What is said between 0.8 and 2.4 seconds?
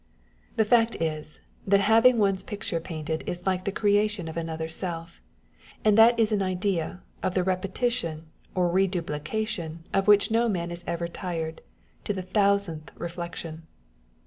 is, that the having